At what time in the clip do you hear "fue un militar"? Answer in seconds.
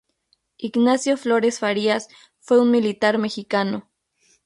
2.39-3.19